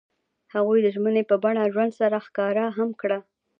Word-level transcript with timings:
هغوی 0.53 0.79
د 0.81 0.87
ژمنې 0.95 1.23
په 1.29 1.35
بڼه 1.43 1.63
ژوند 1.73 1.91
سره 1.99 2.17
ښکاره 2.25 2.65
هم 2.77 2.89
کړه. 3.01 3.19